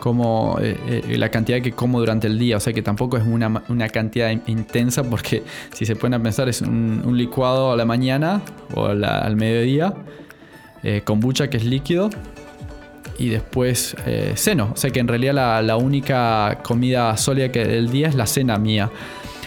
como 0.00 0.58
eh, 0.60 1.16
la 1.16 1.30
cantidad 1.30 1.60
que 1.60 1.72
como 1.72 2.00
durante 2.00 2.26
el 2.26 2.38
día, 2.38 2.56
o 2.56 2.60
sea 2.60 2.72
que 2.72 2.82
tampoco 2.82 3.16
es 3.16 3.24
una, 3.24 3.62
una 3.68 3.88
cantidad 3.88 4.30
intensa 4.46 5.04
porque 5.04 5.42
si 5.72 5.86
se 5.86 5.96
pueden 5.96 6.22
pensar 6.22 6.48
es 6.48 6.62
un, 6.62 7.16
licuado 7.16 7.72
a 7.72 7.76
la 7.76 7.84
mañana 7.84 8.42
o 8.74 8.86
al 8.86 9.36
mediodía, 9.36 9.94
kombucha 11.04 11.50
que 11.50 11.58
es 11.58 11.64
líquido 11.64 12.10
y 13.20 13.28
después 13.28 13.94
eh, 14.06 14.32
ceno. 14.34 14.70
O 14.72 14.76
sea 14.76 14.90
que 14.90 14.98
en 14.98 15.06
realidad 15.06 15.34
la, 15.34 15.62
la, 15.62 15.76
única 15.76 16.58
comida 16.62 17.16
sólida 17.18 17.52
que 17.52 17.64
del 17.66 17.90
día 17.90 18.08
es 18.08 18.14
la 18.14 18.26
cena 18.26 18.56
mía. 18.56 18.90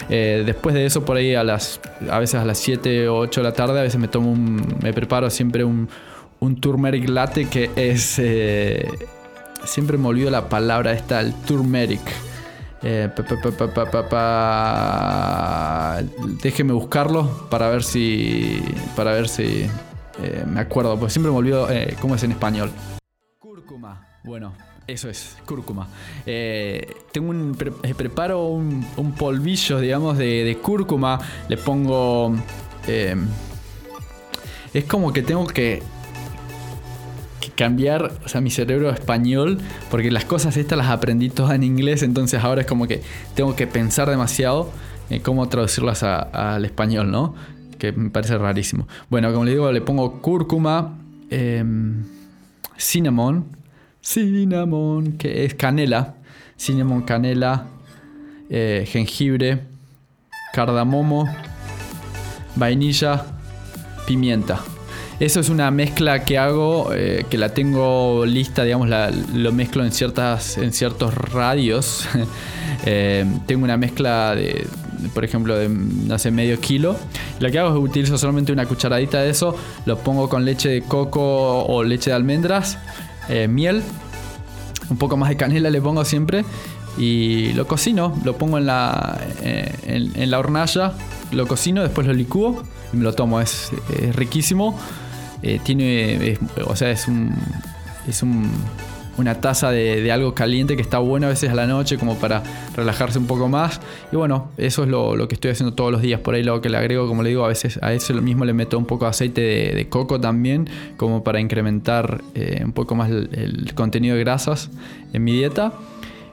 Eh, 0.08 0.42
después 0.44 0.74
de 0.74 0.86
eso, 0.86 1.04
por 1.04 1.16
ahí 1.16 1.34
a 1.34 1.44
las 1.44 1.80
a 2.10 2.18
veces 2.18 2.40
a 2.40 2.44
las 2.44 2.58
7 2.58 3.08
o 3.08 3.18
8 3.18 3.40
de 3.40 3.44
la 3.44 3.52
tarde, 3.52 3.80
a 3.80 3.82
veces 3.82 4.00
me 4.00 4.08
tomo 4.08 4.30
un, 4.30 4.76
me 4.82 4.92
preparo 4.92 5.30
siempre 5.30 5.64
un, 5.64 5.88
un 6.40 6.60
turmeric 6.60 7.08
latte 7.08 7.48
que 7.48 7.70
es. 7.76 8.18
Eh, 8.18 8.86
siempre 9.64 9.96
me 9.98 10.08
olvido 10.08 10.30
la 10.30 10.48
palabra 10.48 10.92
esta, 10.92 11.20
el 11.20 11.34
turmeric. 11.34 12.02
Eh, 12.82 13.08
Déjeme 16.42 16.72
buscarlo 16.74 17.48
para 17.48 17.70
ver 17.70 17.82
si. 17.82 18.62
Para 18.94 19.12
ver 19.12 19.28
si. 19.28 19.66
Me 20.46 20.60
acuerdo, 20.60 20.96
porque 20.98 21.12
siempre 21.12 21.32
me 21.32 21.38
olvido 21.38 21.66
cómo 22.00 22.14
es 22.14 22.22
en 22.22 22.32
español. 22.32 22.70
Cúrcuma. 23.40 24.06
Bueno, 24.22 24.54
eso 24.86 25.08
es, 25.08 25.36
cúrcuma. 25.46 25.88
Eh, 26.26 26.94
tengo 27.12 27.30
un, 27.30 27.54
pre 27.54 27.70
preparo 27.94 28.46
un, 28.48 29.14
polvillo, 29.18 29.80
digamos, 29.80 30.18
de, 30.18 30.58
cúrcuma. 30.62 31.18
Le 31.48 31.56
pongo... 31.56 32.34
Eh, 32.86 33.16
es 34.74 34.84
como 34.84 35.12
que 35.12 35.22
tengo 35.22 35.46
que, 35.46 35.82
cambiar, 37.54 38.12
o 38.24 38.28
sea, 38.28 38.40
mi 38.40 38.50
cerebro 38.50 38.90
español, 38.90 39.58
porque 39.90 40.10
las 40.10 40.24
cosas 40.24 40.56
estas 40.56 40.76
las 40.76 40.88
aprendí 40.88 41.30
todas 41.30 41.54
en 41.54 41.62
inglés, 41.62 42.02
entonces 42.02 42.42
ahora 42.42 42.62
es 42.62 42.66
como 42.66 42.88
que 42.88 43.00
tengo 43.34 43.54
que 43.54 43.68
pensar 43.68 44.10
demasiado 44.10 44.70
en 45.10 45.22
cómo 45.22 45.48
traducirlas 45.48 46.02
a, 46.02 46.54
al 46.54 46.64
español, 46.64 47.10
¿no? 47.10 47.34
Que 47.78 47.92
me 47.92 48.10
parece 48.10 48.36
rarísimo. 48.36 48.88
Bueno, 49.08 49.32
como 49.32 49.44
le 49.44 49.52
digo, 49.52 49.70
le 49.70 49.80
pongo 49.80 50.20
cúrcuma. 50.20 50.98
Eh, 51.30 51.64
cinnamon, 52.76 53.44
cinnamon, 54.04 55.12
que 55.16 55.44
es 55.44 55.54
canela, 55.54 56.14
cinnamon, 56.56 57.02
canela, 57.02 57.66
eh, 58.50 58.86
jengibre, 58.86 59.60
cardamomo, 60.52 61.26
vainilla, 62.54 63.24
pimienta. 64.06 64.60
Eso 65.20 65.40
es 65.40 65.48
una 65.48 65.70
mezcla 65.70 66.24
que 66.24 66.38
hago, 66.38 66.90
eh, 66.92 67.24
que 67.30 67.38
la 67.38 67.54
tengo 67.54 68.26
lista, 68.26 68.64
digamos, 68.64 68.88
la, 68.88 69.10
lo 69.10 69.52
mezclo 69.52 69.84
en, 69.84 69.92
ciertas, 69.92 70.58
en 70.58 70.72
ciertos 70.72 71.14
radios. 71.14 72.06
eh, 72.84 73.24
tengo 73.46 73.64
una 73.64 73.76
mezcla 73.76 74.34
de, 74.34 74.66
por 75.14 75.24
ejemplo, 75.24 75.56
de, 75.56 75.68
no 75.68 76.18
sé, 76.18 76.30
medio 76.30 76.60
kilo. 76.60 76.96
Lo 77.38 77.50
que 77.50 77.58
hago 77.58 77.70
es 77.70 77.90
utilizo 77.90 78.18
solamente 78.18 78.52
una 78.52 78.66
cucharadita 78.66 79.22
de 79.22 79.30
eso, 79.30 79.56
lo 79.86 79.98
pongo 79.98 80.28
con 80.28 80.44
leche 80.44 80.68
de 80.68 80.82
coco 80.82 81.64
o 81.64 81.84
leche 81.84 82.10
de 82.10 82.16
almendras, 82.16 82.78
eh, 83.28 83.48
miel, 83.48 83.82
un 84.90 84.96
poco 84.96 85.16
más 85.16 85.28
de 85.28 85.36
canela 85.36 85.70
le 85.70 85.80
pongo 85.80 86.04
siempre 86.04 86.44
y 86.96 87.52
lo 87.54 87.66
cocino, 87.66 88.16
lo 88.24 88.36
pongo 88.36 88.58
en 88.58 88.66
la, 88.66 89.18
eh, 89.42 90.12
en, 90.14 90.30
la 90.30 90.38
hornalla, 90.38 90.92
lo 91.32 91.46
cocino, 91.46 91.82
después 91.82 92.06
lo 92.06 92.12
licúo 92.12 92.62
y 92.92 92.96
me 92.96 93.04
lo 93.04 93.12
tomo, 93.12 93.40
es, 93.40 93.70
es 94.00 94.14
riquísimo. 94.14 94.78
Eh, 95.42 95.60
tiene, 95.62 96.38
o 96.66 96.74
sea, 96.74 96.90
es 96.90 97.06
un, 97.06 97.34
es 98.08 98.22
un 98.22 98.50
una 99.16 99.40
taza 99.40 99.70
de, 99.70 100.10
algo 100.12 100.34
caliente 100.34 100.76
que 100.76 100.82
está 100.82 100.98
bueno 100.98 101.26
a 101.26 101.30
veces 101.30 101.50
a 101.50 101.54
la 101.54 101.66
noche 101.66 101.98
como 101.98 102.16
para 102.16 102.42
relajarse 102.76 103.18
un 103.18 103.26
poco 103.26 103.48
más. 103.48 103.80
Y 104.12 104.16
bueno, 104.16 104.50
eso 104.56 104.84
es 104.84 104.88
lo, 104.88 105.28
que 105.28 105.34
estoy 105.34 105.50
haciendo 105.50 105.74
todos 105.74 105.92
los 105.92 106.02
días. 106.02 106.20
Por 106.20 106.34
ahí 106.34 106.42
lo 106.42 106.60
que 106.60 106.68
le 106.68 106.76
agrego, 106.76 107.06
como 107.06 107.22
le 107.22 107.30
digo, 107.30 107.44
a 107.44 107.48
veces 107.48 107.78
a 107.82 107.92
eso 107.92 108.12
lo 108.12 108.22
mismo 108.22 108.44
le 108.44 108.52
meto 108.52 108.78
un 108.78 108.86
poco 108.86 109.04
de 109.04 109.10
aceite 109.10 109.40
de, 109.40 109.88
coco 109.88 110.20
también, 110.20 110.68
como 110.96 111.22
para 111.22 111.40
incrementar 111.40 112.22
eh, 112.34 112.62
un 112.64 112.72
poco 112.72 112.94
más 112.94 113.10
el, 113.10 113.28
el, 113.32 113.74
contenido 113.74 114.16
de 114.16 114.20
grasas 114.24 114.70
en 115.12 115.24
mi 115.24 115.32
dieta. 115.32 115.72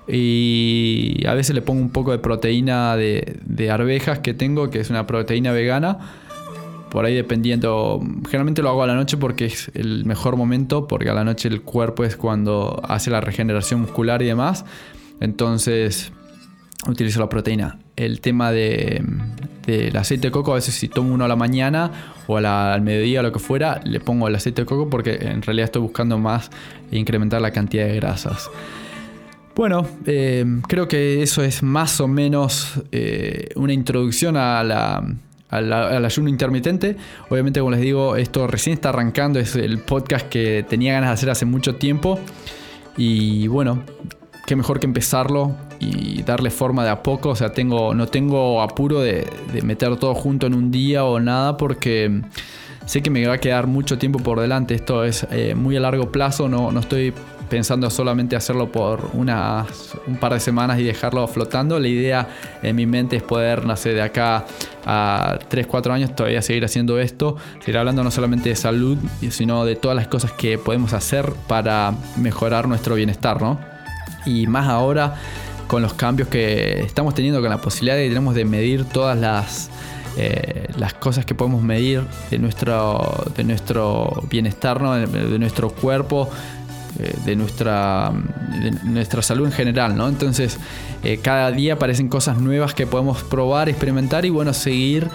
Y 0.08 1.24
a 1.28 1.34
veces 1.34 1.56
le 1.56 1.62
pongo 1.62 1.82
un 1.82 1.92
poco 1.92 2.12
de 2.12 2.18
proteína 2.18 2.96
de, 2.98 3.38
de 3.46 3.70
arvejas 3.70 4.20
que 4.20 4.34
tengo, 4.34 4.70
que 4.70 4.80
es 4.80 4.90
una 4.90 5.06
proteína 5.08 5.52
vegana 5.52 6.00
por 6.92 7.06
ahí 7.06 7.16
dependiendo, 7.16 8.02
generalmente 8.26 8.62
lo 8.62 8.70
hago 8.70 8.84
a 8.84 8.88
la 8.88 8.96
noche 8.96 9.16
porque 9.16 9.46
es 9.46 9.72
el 9.76 10.04
mejor 10.04 10.36
momento, 10.36 10.88
porque 10.90 11.10
a 11.10 11.14
la 11.14 11.24
noche 11.24 11.48
el 11.48 11.62
cuerpo 11.62 12.04
es 12.04 12.18
cuando 12.18 12.82
hace 12.84 13.10
la 13.10 13.22
regeneración 13.22 13.80
muscular 13.80 14.22
y 14.22 14.26
demás. 14.26 14.66
Entonces 15.22 16.12
utilizo 16.90 17.22
la 17.22 17.30
proteína. 17.30 17.80
El 17.96 18.20
tema 18.20 18.52
de, 18.52 19.02
del 19.66 19.96
aceite 19.96 20.28
de 20.28 20.32
coco, 20.32 20.52
a 20.52 20.56
veces 20.56 20.76
si 20.76 20.90
tomo 20.90 21.14
uno 21.14 21.24
a 21.24 21.30
la 21.30 21.38
mañana 21.38 21.92
o 22.28 22.36
a 22.36 22.42
la, 22.42 22.74
al 22.74 22.82
mediodía 22.82 23.22
o 23.22 23.24
lo 23.24 23.32
que 23.32 23.40
fuera, 23.40 23.80
le 23.86 24.02
pongo 24.02 24.28
el 24.28 24.36
aceite 24.36 24.64
de 24.64 24.66
coco 24.66 24.90
porque 24.90 25.14
en 25.14 25.42
realidad 25.44 25.66
estoy 25.66 25.84
buscando 25.84 26.18
más 26.18 26.50
incrementar 26.92 27.42
la 27.42 27.52
cantidad 27.52 27.86
de 27.86 27.96
grasas. 27.96 28.50
Bueno, 29.56 29.88
eh, 30.06 30.46
creo 30.68 30.90
que 30.90 31.22
eso 31.22 31.42
es 31.42 31.64
más 31.64 32.02
o 32.02 32.10
menos 32.10 32.82
eh, 32.92 33.48
una 33.56 33.72
introducción 33.72 34.36
a 34.36 34.62
la 34.64 35.04
al, 35.52 36.06
ayuno 36.06 36.30
intermitente. 36.30 36.96
Obviamente, 37.30 37.60
como 37.60 37.72
les 37.72 37.82
digo, 37.82 38.16
esto 38.16 38.48
recién 38.48 38.74
está 38.74 38.90
arrancando, 38.90 39.40
es 39.40 39.56
el 39.56 39.80
podcast 39.80 40.28
que 40.30 40.66
tenía 40.68 40.94
ganas 40.94 41.10
de 41.10 41.14
hacer 41.14 41.30
hace 41.30 41.46
mucho 41.46 41.76
tiempo. 41.76 42.20
Y 42.98 43.48
bueno, 43.48 43.84
qué 44.48 44.56
mejor 44.56 44.80
que 44.80 44.88
empezarlo 44.88 45.56
y 45.80 46.24
darle 46.24 46.50
forma 46.50 46.84
de 46.84 46.90
a 46.90 47.04
poco. 47.04 47.30
O 47.30 47.36
sea, 47.36 47.52
tengo, 47.52 47.94
no 47.94 48.08
tengo 48.08 48.62
apuro 48.62 49.02
de, 49.02 49.28
de 49.54 49.62
meter 49.62 49.96
todo 49.98 50.16
junto 50.16 50.48
en 50.48 50.54
un 50.54 50.72
día 50.72 51.04
o 51.04 51.20
nada 51.20 51.58
porque 51.58 52.22
sé 52.86 53.02
que 53.02 53.10
me 53.10 53.26
va 53.26 53.36
a 53.36 53.38
quedar 53.38 53.68
mucho 53.68 53.98
tiempo 53.98 54.20
por 54.20 54.40
delante. 54.40 54.74
Esto 54.74 55.04
es 55.04 55.28
eh, 55.32 55.56
muy 55.56 55.78
a 55.78 55.80
largo 55.80 56.12
plazo, 56.12 56.50
no, 56.50 56.72
no 56.72 56.80
estoy 56.80 57.14
pensando 57.52 57.90
solamente 57.90 58.38
hacerlo 58.38 58.72
por 58.72 59.10
unas, 59.12 59.94
un 60.08 60.16
par 60.16 60.32
de 60.32 60.40
semanas 60.40 60.80
y 60.80 60.84
dejarlo 60.84 61.28
flotando. 61.28 61.78
La 61.82 61.90
idea 61.90 62.30
en 62.64 62.78
mi 62.78 62.86
mente 62.86 63.18
es 63.18 63.24
poder, 63.24 63.66
no 63.66 63.76
sé, 63.76 63.90
de 63.94 64.02
acá 64.02 64.46
a 64.86 65.38
3, 65.50 65.68
4 65.68 65.94
años 65.94 66.16
todavía 66.16 66.42
seguir 66.42 66.64
haciendo 66.64 66.98
esto, 66.98 67.36
seguir 67.60 67.78
hablando 67.78 68.06
no 68.06 68.10
solamente 68.10 68.48
de 68.48 68.56
salud, 68.56 68.98
sino 69.32 69.66
de 69.66 69.76
todas 69.76 69.98
las 69.98 70.08
cosas 70.08 70.32
que 70.32 70.58
podemos 70.58 70.94
hacer 70.94 71.34
para 71.50 71.94
mejorar 72.16 72.70
nuestro 72.70 72.96
bienestar, 72.96 73.42
¿no? 73.42 73.60
Y 74.26 74.48
más 74.48 74.70
ahora 74.70 75.16
con 75.68 75.82
los 75.82 75.94
cambios 75.94 76.30
que 76.30 76.80
estamos 76.84 77.16
teniendo, 77.16 77.42
con 77.42 77.50
la 77.50 77.60
posibilidad 77.60 77.98
que 77.98 78.08
tenemos 78.08 78.34
de 78.34 78.46
medir 78.46 78.86
todas 78.86 79.20
las, 79.20 79.70
eh, 80.18 80.68
las 80.78 80.94
cosas 80.94 81.26
que 81.26 81.36
podemos 81.36 81.62
medir 81.62 82.04
de 82.30 82.38
nuestro, 82.40 83.26
de 83.36 83.44
nuestro 83.44 84.24
bienestar, 84.30 84.82
de, 84.82 85.40
nuestro 85.40 85.70
cuerpo, 85.70 86.30
de, 87.26 87.36
nuestra, 87.36 88.12
nuestra 88.84 89.22
salud 89.22 89.46
en 89.46 89.52
general. 89.52 89.96
¿no? 89.96 90.08
Entonces, 90.08 90.58
eh, 91.04 91.20
cada 91.22 91.52
día 91.52 91.74
aparecen 91.74 92.10
cosas 92.10 92.38
nuevas 92.38 92.74
que 92.74 92.88
podemos 92.88 93.24
probar, 93.24 93.70
experimentar 93.70 94.26
y 94.26 94.30
bueno, 94.30 94.54
seguir 94.54 95.10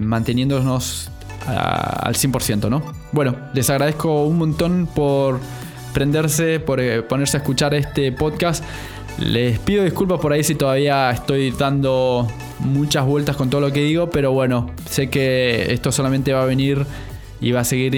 manteniéndonos 0.00 1.10
al 1.46 2.14
100%. 2.14 2.70
¿no? 2.70 2.82
Bueno, 3.12 3.34
les 3.54 3.68
agradezco 3.70 4.24
un 4.24 4.38
montón 4.38 4.88
por 4.94 5.40
prenderse, 5.92 6.60
por 6.60 6.80
ponerse 7.06 7.36
a 7.36 7.40
escuchar 7.40 7.74
este 7.74 8.12
podcast. 8.12 8.62
Les 9.18 9.58
pido 9.58 9.82
disculpas 9.82 10.20
por 10.20 10.32
ahí 10.32 10.44
si 10.44 10.54
todavía 10.54 11.10
estoy 11.10 11.50
dando 11.50 12.28
muchas 12.60 13.04
vueltas 13.04 13.36
con 13.36 13.50
todo 13.50 13.60
lo 13.60 13.72
que 13.72 13.80
digo, 13.80 14.10
pero 14.10 14.32
bueno, 14.32 14.70
sé 14.88 15.10
que 15.10 15.72
esto 15.72 15.90
solamente 15.90 16.32
va 16.32 16.42
a 16.42 16.46
venir 16.46 16.86
y 17.40 17.52
va 17.52 17.60
a 17.60 17.64
seguir, 17.64 17.94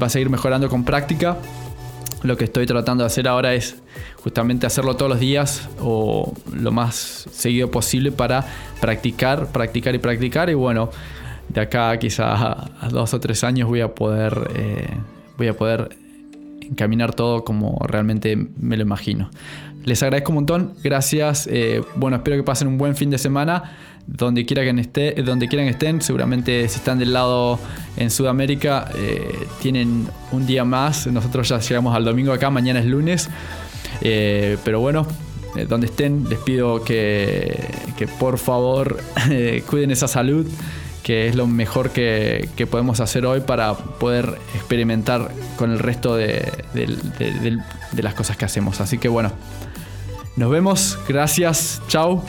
va 0.00 0.06
a 0.06 0.10
seguir 0.10 0.30
mejorando 0.30 0.68
con 0.68 0.84
práctica. 0.84 1.38
Lo 2.24 2.36
que 2.36 2.44
estoy 2.44 2.66
tratando 2.66 3.04
de 3.04 3.06
hacer 3.06 3.28
ahora 3.28 3.54
es 3.54 3.76
justamente 4.22 4.66
hacerlo 4.66 4.96
todos 4.96 5.10
los 5.10 5.20
días 5.20 5.68
o 5.78 6.32
lo 6.52 6.72
más 6.72 7.28
seguido 7.30 7.70
posible 7.70 8.12
para 8.12 8.44
practicar, 8.80 9.52
practicar 9.52 9.94
y 9.94 9.98
practicar. 9.98 10.48
Y 10.48 10.54
bueno, 10.54 10.90
de 11.50 11.60
acá 11.60 11.96
quizás 11.98 12.40
a 12.40 12.88
dos 12.90 13.12
o 13.12 13.20
tres 13.20 13.44
años 13.44 13.68
voy 13.68 13.82
a 13.82 13.94
poder, 13.94 14.50
eh, 14.56 14.88
voy 15.36 15.48
a 15.48 15.54
poder 15.54 15.96
encaminar 16.62 17.14
todo 17.14 17.44
como 17.44 17.78
realmente 17.86 18.36
me 18.36 18.76
lo 18.78 18.82
imagino. 18.82 19.28
Les 19.84 20.02
agradezco 20.02 20.32
un 20.32 20.36
montón, 20.36 20.72
gracias. 20.82 21.46
Eh, 21.50 21.82
bueno, 21.94 22.16
espero 22.16 22.36
que 22.36 22.42
pasen 22.42 22.68
un 22.68 22.78
buen 22.78 22.96
fin 22.96 23.10
de 23.10 23.18
semana. 23.18 23.76
Donde 24.06 24.44
quiera 24.44 24.62
que 24.62 24.80
esté, 24.80 25.12
donde 25.22 25.48
quieran 25.48 25.66
que 25.66 25.72
estén, 25.72 26.02
seguramente 26.02 26.68
si 26.68 26.76
están 26.76 26.98
del 26.98 27.14
lado 27.14 27.58
en 27.96 28.10
Sudamérica, 28.10 28.90
eh, 28.94 29.46
tienen 29.62 30.06
un 30.30 30.46
día 30.46 30.64
más. 30.64 31.06
Nosotros 31.06 31.48
ya 31.48 31.58
llegamos 31.58 31.96
al 31.96 32.04
domingo 32.04 32.32
acá, 32.32 32.50
mañana 32.50 32.80
es 32.80 32.86
lunes. 32.86 33.30
Eh, 34.02 34.58
pero 34.62 34.80
bueno, 34.80 35.06
donde 35.68 35.86
estén, 35.86 36.28
les 36.28 36.38
pido 36.38 36.84
que, 36.84 37.66
que 37.96 38.06
por 38.06 38.38
favor 38.38 38.98
cuiden 39.66 39.90
esa 39.90 40.08
salud 40.08 40.46
que 41.02 41.28
es 41.28 41.34
lo 41.34 41.46
mejor 41.46 41.90
que, 41.90 42.48
podemos 42.70 43.00
hacer 43.00 43.26
hoy 43.26 43.40
para 43.40 43.74
poder 43.74 44.38
experimentar 44.54 45.30
con 45.58 45.70
el 45.70 45.78
resto 45.78 46.16
de, 46.16 46.50
de 46.72 48.02
las 48.02 48.14
cosas 48.14 48.38
que 48.38 48.46
hacemos. 48.46 48.80
Así 48.80 48.96
que 48.96 49.08
bueno, 49.08 49.30
nos 50.36 50.50
vemos, 50.50 50.98
gracias, 51.08 51.80
chao. 51.88 52.22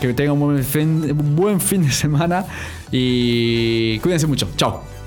Que 0.00 0.14
tengan 0.14 0.32
un 0.32 0.40
buen 0.40 0.64
fin, 0.64 1.10
un 1.10 1.36
buen 1.36 1.60
fin 1.60 1.82
de 1.82 1.92
semana 1.92 2.46
y 2.90 3.98
cuídense 3.98 4.26
mucho. 4.26 4.48
Chao. 4.56 4.99